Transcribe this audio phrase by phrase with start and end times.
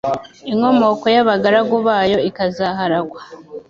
[0.51, 3.19] inkomoko y’abagaragu bayo ikazaharagwa